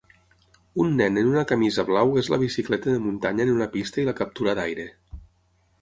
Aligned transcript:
Un 0.83 0.95
nen 1.01 1.19
en 1.21 1.29
una 1.31 1.43
camisa 1.51 1.85
blau 1.91 2.15
és 2.23 2.31
la 2.35 2.41
bicicleta 2.45 2.95
de 2.97 3.05
muntanya 3.05 3.47
en 3.47 3.55
una 3.61 3.71
pista 3.77 4.03
i 4.05 4.07
la 4.11 4.19
captura 4.23 4.61
d'aire 4.63 4.93